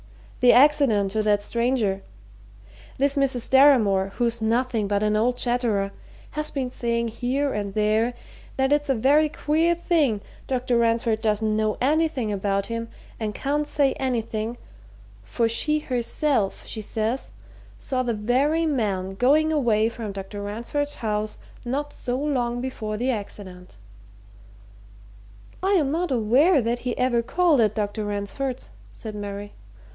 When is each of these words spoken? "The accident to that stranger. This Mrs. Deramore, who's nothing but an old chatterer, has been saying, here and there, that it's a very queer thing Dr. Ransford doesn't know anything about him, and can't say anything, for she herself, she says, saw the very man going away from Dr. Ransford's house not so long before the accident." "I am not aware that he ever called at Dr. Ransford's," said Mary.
"The 0.39 0.51
accident 0.53 1.11
to 1.11 1.21
that 1.21 1.43
stranger. 1.43 2.01
This 2.97 3.15
Mrs. 3.15 3.47
Deramore, 3.51 4.09
who's 4.13 4.41
nothing 4.41 4.87
but 4.87 5.03
an 5.03 5.15
old 5.15 5.37
chatterer, 5.37 5.91
has 6.31 6.49
been 6.49 6.71
saying, 6.71 7.09
here 7.09 7.53
and 7.53 7.75
there, 7.75 8.13
that 8.57 8.73
it's 8.73 8.89
a 8.89 8.95
very 8.95 9.29
queer 9.29 9.75
thing 9.75 10.21
Dr. 10.47 10.79
Ransford 10.79 11.21
doesn't 11.21 11.55
know 11.55 11.77
anything 11.79 12.31
about 12.31 12.65
him, 12.65 12.89
and 13.19 13.35
can't 13.35 13.67
say 13.67 13.93
anything, 13.93 14.57
for 15.21 15.47
she 15.47 15.77
herself, 15.77 16.65
she 16.65 16.81
says, 16.81 17.29
saw 17.77 18.01
the 18.01 18.15
very 18.15 18.65
man 18.65 19.13
going 19.13 19.53
away 19.53 19.87
from 19.89 20.11
Dr. 20.13 20.41
Ransford's 20.41 20.95
house 20.95 21.37
not 21.63 21.93
so 21.93 22.17
long 22.17 22.59
before 22.59 22.97
the 22.97 23.11
accident." 23.11 23.77
"I 25.61 25.73
am 25.73 25.91
not 25.91 26.09
aware 26.09 26.59
that 26.59 26.79
he 26.79 26.97
ever 26.97 27.21
called 27.21 27.61
at 27.61 27.75
Dr. 27.75 28.03
Ransford's," 28.05 28.69
said 28.91 29.13
Mary. 29.13 29.53